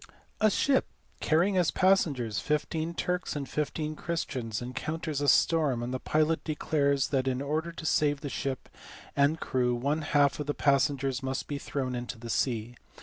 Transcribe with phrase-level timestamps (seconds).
[0.39, 0.87] "A ship,
[1.19, 7.09] carrying as passengers fifteen Turks and fifteen Christians, encounters a storm; and the pilot declares
[7.09, 8.67] that in order to save the ship
[9.15, 12.77] and crew one half of the passengers must be thrown into the sea.